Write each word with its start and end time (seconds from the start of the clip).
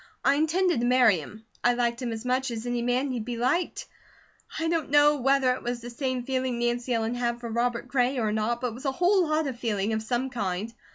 I 0.25 0.33
intended 0.33 0.79
to 0.79 0.85
marry 0.87 1.19
him. 1.19 1.45
I 1.63 1.75
liked 1.75 2.01
him 2.01 2.11
as 2.11 2.25
much 2.25 2.49
as 2.49 2.65
any 2.65 2.81
man 2.81 3.09
need 3.09 3.23
be 3.23 3.37
liked. 3.37 3.85
I 4.57 4.67
don't 4.67 4.89
know 4.89 5.17
whether 5.17 5.51
it 5.53 5.61
was 5.61 5.79
the 5.79 5.91
same 5.91 6.23
feeling 6.23 6.57
Nancy 6.57 6.91
Ellen 6.95 7.13
had 7.13 7.39
for 7.39 7.51
Robert 7.51 7.87
Gray 7.87 8.17
or 8.17 8.31
not, 8.31 8.61
but 8.61 8.69
it 8.69 8.73
was 8.73 8.85
a 8.85 8.91
whole 8.91 9.27
lot 9.27 9.45
of 9.45 9.59
feeling 9.59 9.93
of 9.93 10.01
some 10.01 10.31
kind. 10.31 10.73